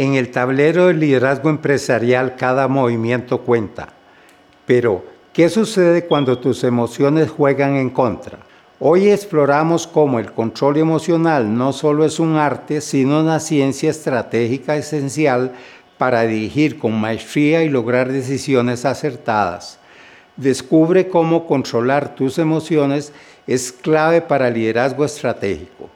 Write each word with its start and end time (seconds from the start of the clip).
En 0.00 0.14
el 0.14 0.30
tablero 0.30 0.86
del 0.86 1.00
liderazgo 1.00 1.50
empresarial 1.50 2.36
cada 2.36 2.68
movimiento 2.68 3.40
cuenta. 3.40 3.88
Pero, 4.64 5.04
¿qué 5.32 5.48
sucede 5.48 6.06
cuando 6.06 6.38
tus 6.38 6.62
emociones 6.62 7.28
juegan 7.28 7.74
en 7.74 7.90
contra? 7.90 8.38
Hoy 8.78 9.08
exploramos 9.08 9.88
cómo 9.88 10.20
el 10.20 10.30
control 10.30 10.76
emocional 10.76 11.52
no 11.52 11.72
solo 11.72 12.04
es 12.04 12.20
un 12.20 12.36
arte, 12.36 12.80
sino 12.80 13.18
una 13.18 13.40
ciencia 13.40 13.90
estratégica 13.90 14.76
esencial 14.76 15.50
para 15.98 16.22
dirigir 16.22 16.78
con 16.78 16.92
maestría 17.00 17.64
y 17.64 17.68
lograr 17.68 18.12
decisiones 18.12 18.84
acertadas. 18.84 19.80
Descubre 20.36 21.08
cómo 21.08 21.44
controlar 21.44 22.14
tus 22.14 22.38
emociones 22.38 23.12
es 23.48 23.72
clave 23.72 24.20
para 24.20 24.48
liderazgo 24.48 25.04
estratégico. 25.04 25.90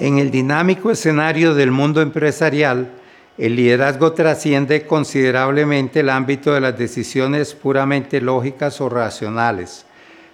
En 0.00 0.16
el 0.16 0.30
dinámico 0.30 0.90
escenario 0.90 1.54
del 1.54 1.70
mundo 1.70 2.00
empresarial, 2.00 2.88
el 3.36 3.54
liderazgo 3.54 4.12
trasciende 4.12 4.86
considerablemente 4.86 6.00
el 6.00 6.08
ámbito 6.08 6.54
de 6.54 6.62
las 6.62 6.78
decisiones 6.78 7.54
puramente 7.54 8.22
lógicas 8.22 8.80
o 8.80 8.88
racionales. 8.88 9.84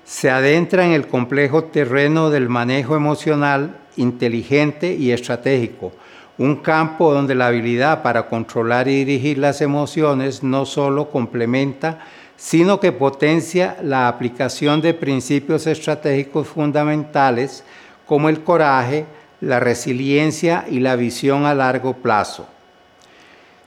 Se 0.05 0.31
adentra 0.31 0.87
en 0.87 0.93
el 0.93 1.09
complejo 1.09 1.65
terreno 1.65 2.31
del 2.31 2.49
manejo 2.49 2.95
emocional, 2.95 3.77
inteligente 3.97 4.95
y 4.95 5.11
estratégico, 5.11 5.93
un 6.39 6.63
campo 6.63 7.13
donde 7.13 7.35
la 7.35 7.49
habilidad 7.49 8.05
para 8.05 8.29
controlar 8.29 8.87
y 8.87 9.05
dirigir 9.05 9.39
las 9.39 9.61
emociones 9.61 10.45
no 10.45 10.65
solo 10.65 11.11
complementa, 11.11 12.07
sino 12.37 12.79
que 12.79 12.93
potencia 12.93 13.79
la 13.83 14.07
aplicación 14.07 14.81
de 14.81 14.95
principios 14.95 15.67
estratégicos 15.67 16.47
fundamentales 16.47 17.65
como 18.07 18.29
el 18.29 18.45
coraje, 18.45 19.07
la 19.47 19.61
resiliencia 19.61 20.65
y 20.69 20.81
la 20.81 20.97
visión 20.97 21.47
a 21.47 21.55
largo 21.55 21.95
plazo. 21.95 22.47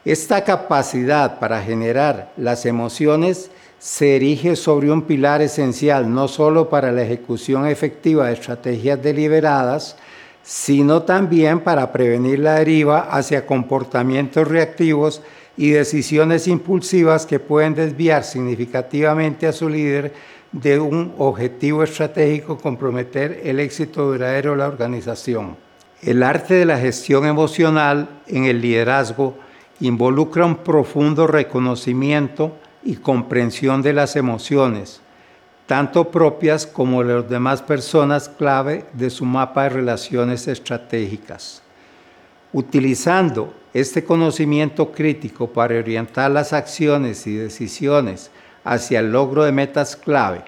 Esta 0.04 0.44
capacidad 0.44 1.40
para 1.40 1.62
generar 1.62 2.32
las 2.38 2.66
emociones 2.66 3.50
se 3.80 4.18
erige 4.18 4.56
sobre 4.56 4.92
un 4.92 5.04
pilar 5.04 5.42
esencial 5.42 6.14
no 6.14 6.28
solo 6.28 6.70
para 6.70 6.92
la 6.92 7.04
ejecución 7.04 7.66
efectiva 7.66 8.28
de 8.28 8.34
estrategias 8.34 9.02
deliberadas, 9.02 9.96
sino 10.44 11.04
también 11.04 11.62
para 11.62 11.92
prevenir 11.92 12.40
la 12.40 12.56
deriva 12.56 13.08
hacia 13.12 13.46
comportamientos 13.46 14.48
reactivos 14.48 15.22
y 15.56 15.72
decisiones 15.72 16.48
impulsivas 16.48 17.26
que 17.26 17.40
pueden 17.40 17.76
desviar 17.76 18.24
significativamente 18.24 19.48
a 19.48 19.54
su 19.54 19.70
líder 19.70 20.14
de 20.52 20.80
un 20.80 21.14
objetivo 21.18 21.84
estratégico 21.84 22.58
comprometer 22.58 23.42
el 23.44 23.60
éxito 23.60 24.12
duradero 24.12 24.52
de 24.52 24.58
la 24.58 24.68
organización. 24.68 25.69
El 26.02 26.24
arte 26.24 26.54
de 26.54 26.66
la 26.66 26.78
gestión 26.78 27.26
emocional 27.26 28.22
en 28.28 28.46
el 28.46 28.62
liderazgo 28.62 29.38
involucra 29.82 30.46
un 30.46 30.56
profundo 30.56 31.28
reconocimiento 31.28 32.56
y 32.84 32.96
comprensión 32.96 33.82
de 33.82 33.92
las 33.92 34.16
emociones, 34.16 35.02
tanto 35.66 36.10
propias 36.10 36.66
como 36.66 37.04
de 37.04 37.16
las 37.16 37.30
demás 37.30 37.62
personas 37.62 38.30
clave 38.30 38.86
de 38.94 39.10
su 39.10 39.26
mapa 39.26 39.64
de 39.64 39.70
relaciones 39.70 40.48
estratégicas. 40.48 41.62
Utilizando 42.54 43.54
este 43.74 44.06
conocimiento 44.06 44.94
crítico 44.94 45.48
para 45.48 45.78
orientar 45.78 46.32
las 46.32 46.54
acciones 46.54 47.28
y 47.28 47.36
decisiones 47.36 48.32
hacia 48.64 49.02
el 49.02 49.12
logro 49.12 49.44
de 49.44 49.52
metas 49.52 49.98
clave. 49.98 50.46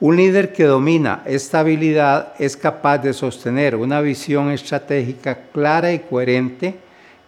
Un 0.00 0.16
líder 0.16 0.52
que 0.52 0.62
domina 0.62 1.22
esta 1.26 1.58
habilidad 1.58 2.32
es 2.38 2.56
capaz 2.56 2.98
de 2.98 3.12
sostener 3.12 3.74
una 3.74 4.00
visión 4.00 4.48
estratégica 4.52 5.46
clara 5.52 5.92
y 5.92 5.98
coherente, 5.98 6.76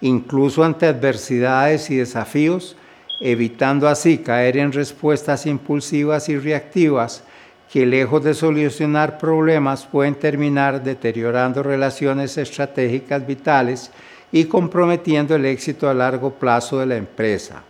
incluso 0.01 0.63
ante 0.63 0.87
adversidades 0.87 1.91
y 1.91 1.97
desafíos, 1.97 2.77
evitando 3.21 3.89
así 3.89 4.19
caer 4.19 4.57
en 4.57 4.71
respuestas 4.71 5.47
impulsivas 5.47 6.29
y 6.29 6.39
reactivas 6.39 7.25
que 7.73 7.85
lejos 7.87 8.23
de 8.23 8.35
solucionar 8.35 9.19
problemas 9.19 9.85
pueden 9.87 10.15
terminar 10.15 10.83
deteriorando 10.83 11.65
relaciones 11.65 12.39
estratégicas 12.39 13.27
vitales 13.27 13.91
y 14.31 14.45
comprometiendo 14.45 15.35
el 15.35 15.45
éxito 15.45 15.89
a 15.89 15.95
largo 15.95 16.35
plazo 16.35 16.79
de 16.79 16.87
la 16.87 16.97
empresa. 16.97 17.65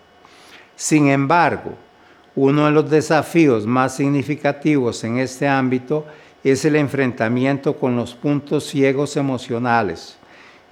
Sin 0.77 1.09
embargo, 1.09 1.75
uno 2.37 2.67
de 2.67 2.73
los 2.73 2.89
desafíos 2.89 3.67
más 3.67 3.97
significativos 3.97 5.03
en 5.05 5.19
este 5.19 5.49
ámbito 5.49 6.07
es 6.45 6.65
el 6.65 6.77
enfrentamiento 6.77 7.77
con 7.77 7.97
los 7.97 8.15
puntos 8.15 8.65
ciegos 8.65 9.17
emocionales. 9.17 10.17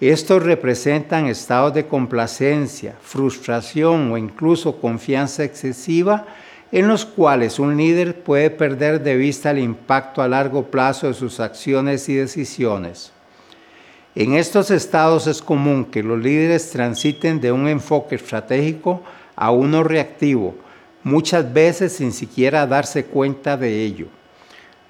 Estos 0.01 0.45
representan 0.45 1.27
estados 1.27 1.75
de 1.75 1.87
complacencia, 1.87 2.95
frustración 3.03 4.13
o 4.13 4.17
incluso 4.17 4.81
confianza 4.81 5.43
excesiva 5.43 6.27
en 6.71 6.87
los 6.87 7.05
cuales 7.05 7.59
un 7.59 7.77
líder 7.77 8.23
puede 8.23 8.51
perder 8.51 9.03
de 9.03 9.17
vista 9.17 9.51
el 9.51 9.59
impacto 9.59 10.23
a 10.23 10.29
largo 10.29 10.65
plazo 10.65 11.09
de 11.09 11.15
sus 11.15 11.41
acciones 11.41 12.09
y 12.09 12.15
decisiones. 12.15 13.13
En 14.15 14.35
estos 14.35 14.71
estados 14.71 15.27
es 15.27 15.43
común 15.43 15.85
que 15.87 16.03
los 16.03 16.19
líderes 16.19 16.71
transiten 16.71 17.41
de 17.41 17.53
un 17.53 17.67
enfoque 17.69 18.17
estratégico 18.17 19.03
a 19.35 19.51
uno 19.51 19.83
reactivo, 19.83 20.55
muchas 21.03 21.53
veces 21.53 21.93
sin 21.93 22.13
siquiera 22.13 22.67
darse 22.67 23.05
cuenta 23.05 23.57
de 23.57 23.85
ello. 23.85 24.07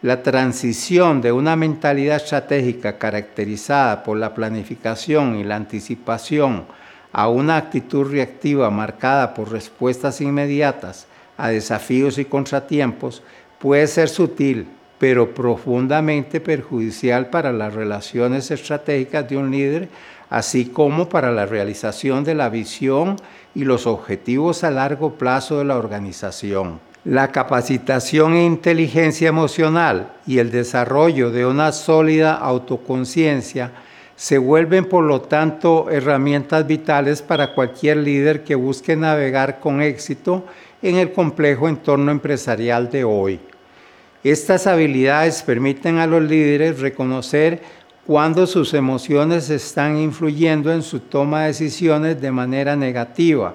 La 0.00 0.22
transición 0.22 1.20
de 1.20 1.32
una 1.32 1.56
mentalidad 1.56 2.16
estratégica 2.16 2.98
caracterizada 2.98 4.04
por 4.04 4.16
la 4.16 4.32
planificación 4.34 5.36
y 5.36 5.44
la 5.44 5.56
anticipación 5.56 6.66
a 7.12 7.28
una 7.28 7.56
actitud 7.56 8.10
reactiva 8.10 8.70
marcada 8.70 9.34
por 9.34 9.50
respuestas 9.50 10.20
inmediatas 10.20 11.06
a 11.36 11.48
desafíos 11.48 12.18
y 12.18 12.24
contratiempos 12.24 13.22
puede 13.58 13.86
ser 13.86 14.08
sutil, 14.08 14.68
pero 14.98 15.32
profundamente 15.34 16.40
perjudicial 16.40 17.30
para 17.30 17.52
las 17.52 17.74
relaciones 17.74 18.50
estratégicas 18.50 19.28
de 19.28 19.36
un 19.36 19.50
líder, 19.50 19.88
así 20.30 20.66
como 20.66 21.08
para 21.08 21.32
la 21.32 21.46
realización 21.46 22.24
de 22.24 22.34
la 22.34 22.48
visión 22.48 23.16
y 23.54 23.64
los 23.64 23.86
objetivos 23.86 24.64
a 24.64 24.70
largo 24.70 25.14
plazo 25.14 25.58
de 25.58 25.64
la 25.64 25.76
organización. 25.76 26.80
La 27.04 27.32
capacitación 27.32 28.34
e 28.34 28.44
inteligencia 28.44 29.28
emocional 29.28 30.12
y 30.26 30.38
el 30.38 30.50
desarrollo 30.50 31.30
de 31.30 31.46
una 31.46 31.72
sólida 31.72 32.34
autoconciencia 32.34 33.72
se 34.16 34.36
vuelven 34.36 34.84
por 34.84 35.04
lo 35.04 35.20
tanto 35.22 35.90
herramientas 35.90 36.66
vitales 36.66 37.22
para 37.22 37.54
cualquier 37.54 37.98
líder 37.98 38.42
que 38.42 38.56
busque 38.56 38.96
navegar 38.96 39.60
con 39.60 39.80
éxito 39.80 40.44
en 40.82 40.96
el 40.96 41.12
complejo 41.12 41.68
entorno 41.68 42.10
empresarial 42.10 42.90
de 42.90 43.04
hoy. 43.04 43.40
Estas 44.24 44.66
habilidades 44.66 45.42
permiten 45.42 45.98
a 45.98 46.06
los 46.06 46.22
líderes 46.22 46.80
reconocer 46.80 47.62
cuando 48.04 48.46
sus 48.46 48.74
emociones 48.74 49.48
están 49.48 49.96
influyendo 49.96 50.72
en 50.72 50.82
su 50.82 51.00
toma 51.00 51.42
de 51.42 51.48
decisiones 51.48 52.20
de 52.20 52.32
manera 52.32 52.74
negativa 52.74 53.54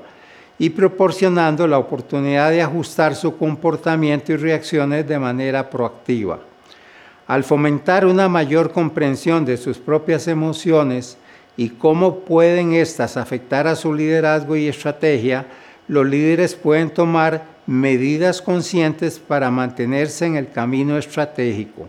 y 0.58 0.70
proporcionando 0.70 1.68
la 1.68 1.80
oportunidad 1.80 2.52
de 2.52 2.62
ajustar 2.62 3.16
su 3.16 3.36
comportamiento 3.38 4.32
y 4.32 4.38
reacciones 4.38 5.06
de 5.06 5.20
manera 5.20 5.70
proactiva. 5.70 6.40
Al 7.28 7.44
fomentar 7.44 8.06
una 8.06 8.30
mayor 8.30 8.72
comprensión 8.72 9.44
de 9.44 9.58
sus 9.58 9.78
propias 9.80 10.28
emociones 10.28 11.18
y 11.58 11.70
cómo 11.70 12.20
pueden 12.20 12.74
éstas 12.74 13.18
afectar 13.18 13.68
a 13.68 13.76
su 13.76 13.94
liderazgo 13.94 14.56
y 14.56 14.68
estrategia, 14.68 15.46
los 15.94 16.08
líderes 16.08 16.56
pueden 16.56 16.90
tomar 16.90 17.46
medidas 17.68 18.42
conscientes 18.42 19.20
para 19.20 19.52
mantenerse 19.52 20.26
en 20.26 20.36
el 20.36 20.50
camino 20.50 20.98
estratégico. 20.98 21.88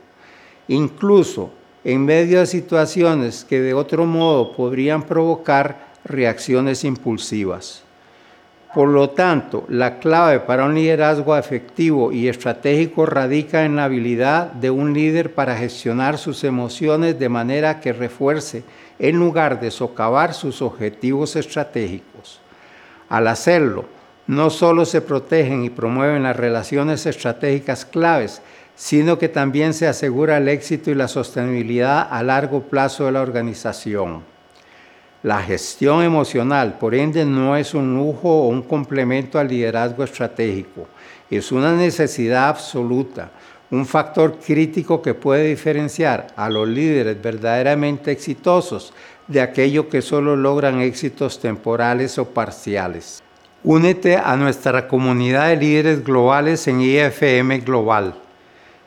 Incluso 0.69 1.51
en 1.85 2.05
medio 2.05 2.41
de 2.41 2.47
situaciones 2.47 3.45
que 3.45 3.61
de 3.61 3.73
otro 3.75 4.05
modo 4.05 4.53
podrían 4.53 5.03
provocar 5.03 5.95
reacciones 6.05 6.85
impulsivas. 6.85 7.83
Por 8.75 8.89
lo 8.89 9.11
tanto, 9.11 9.65
la 9.69 9.99
clave 10.01 10.41
para 10.41 10.65
un 10.65 10.75
liderazgo 10.75 11.37
efectivo 11.37 12.13
y 12.13 12.29
estratégico 12.29 13.07
radica 13.07 13.65
en 13.65 13.77
la 13.77 13.85
habilidad 13.85 14.53
de 14.53 14.71
un 14.71 14.93
líder 14.93 15.33
para 15.33 15.57
gestionar 15.57 16.19
sus 16.19 16.45
emociones 16.45 17.19
de 17.19 17.29
manera 17.29 17.81
que 17.81 17.93
refuerce 17.93 18.65
en 18.99 19.17
lugar 19.17 19.61
de 19.61 19.71
socavar 19.71 20.35
sus 20.35 20.61
objetivos 20.61 21.37
estratégicos. 21.37 22.41
Al 23.09 23.29
hacerlo, 23.29 23.85
no 24.27 24.51
solo 24.51 24.85
se 24.85 25.01
protegen 25.01 25.65
y 25.65 25.71
promueven 25.71 26.23
las 26.23 26.37
relaciones 26.37 27.05
estratégicas 27.07 27.85
claves, 27.85 28.41
sino 28.75 29.19
que 29.19 29.29
también 29.29 29.75
se 29.75 29.87
asegura 29.87 30.39
el 30.39 30.49
éxito 30.49 30.91
y 30.91 30.95
la 30.95 31.09
sostenibilidad 31.09 32.09
a 32.11 32.23
largo 32.23 32.63
plazo 32.63 33.07
de 33.07 33.13
la 33.13 33.21
organización. 33.21 34.23
La 35.23 35.41
gestión 35.43 36.03
emocional, 36.03 36.77
por 36.79 36.95
ende, 36.95 37.25
no 37.25 37.57
es 37.57 37.73
un 37.73 37.95
lujo 37.95 38.29
o 38.29 38.49
un 38.49 38.63
complemento 38.63 39.39
al 39.39 39.49
liderazgo 39.49 40.05
estratégico. 40.05 40.87
Es 41.31 41.51
una 41.51 41.75
necesidad 41.75 42.49
absoluta, 42.49 43.31
un 43.71 43.87
factor 43.87 44.39
crítico 44.39 45.01
que 45.01 45.15
puede 45.15 45.49
diferenciar 45.49 46.27
a 46.37 46.51
los 46.51 46.69
líderes 46.69 47.21
verdaderamente 47.23 48.11
exitosos 48.11 48.93
de 49.29 49.41
aquellos 49.41 49.87
que 49.87 50.03
solo 50.03 50.37
logran 50.37 50.81
éxitos 50.81 51.41
temporales 51.41 52.19
o 52.19 52.27
parciales. 52.27 53.23
Únete 53.63 54.17
a 54.17 54.37
nuestra 54.37 54.89
comunidad 54.89 55.49
de 55.49 55.57
líderes 55.57 56.05
globales 56.05 56.69
en 56.69 56.83
IFM 56.83 57.61
Global. 57.61 58.15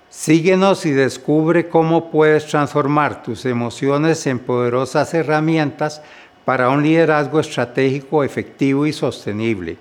Síguenos 0.09 0.85
y 0.85 0.91
descubre 0.91 1.67
cómo 1.67 2.11
puedes 2.11 2.45
transformar 2.45 3.23
tus 3.23 3.45
emociones 3.45 4.25
en 4.27 4.39
poderosas 4.39 5.13
herramientas 5.13 6.01
para 6.45 6.69
un 6.69 6.81
liderazgo 6.81 7.39
estratégico 7.39 8.23
efectivo 8.23 8.85
y 8.85 8.93
sostenible. 8.93 9.77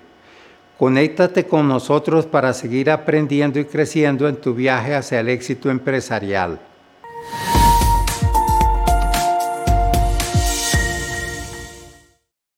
Conéctate 0.77 1.45
con 1.45 1.67
nosotros 1.67 2.25
para 2.25 2.53
seguir 2.53 2.91
aprendiendo 2.91 3.59
y 3.59 3.65
creciendo 3.65 4.27
en 4.27 4.35
tu 4.35 4.53
viaje 4.53 4.93
hacia 4.93 5.19
el 5.19 5.29
éxito 5.29 5.69
empresarial. 5.69 6.59